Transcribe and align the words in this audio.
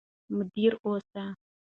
مدیر 0.35 0.73
اوسئ. 0.83 1.25